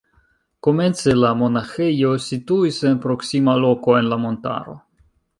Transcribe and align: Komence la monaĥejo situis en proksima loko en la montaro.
Komence 0.67 1.11
la 1.17 1.33
monaĥejo 1.41 2.13
situis 2.27 2.79
en 2.91 2.97
proksima 3.03 3.55
loko 3.65 3.95
en 3.99 4.09
la 4.15 4.19
montaro. 4.23 4.75